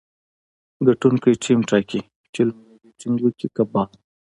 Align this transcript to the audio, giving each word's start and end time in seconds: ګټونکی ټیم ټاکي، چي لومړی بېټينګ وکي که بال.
ګټونکی 0.87 1.31
ټیم 1.43 1.59
ټاکي، 1.69 2.01
چي 2.33 2.41
لومړی 2.47 2.75
بېټينګ 2.81 3.17
وکي 3.21 3.47
که 3.55 3.63
بال. 3.71 3.89